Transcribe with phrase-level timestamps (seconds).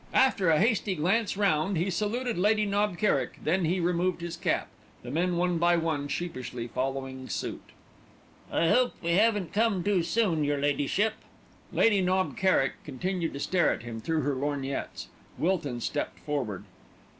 [0.15, 4.67] After a hasty glance round he saluted Lady Knob Kerrick, then he removed his cap,
[5.03, 7.61] the men one by one sheepishly following suit.
[8.51, 11.13] "I hope we haven't come too soon, your ladyship?"
[11.71, 15.05] Lady Knob Kerrick continued to stare at him through her lorgnettes.
[15.37, 16.63] Wilton stepped forward.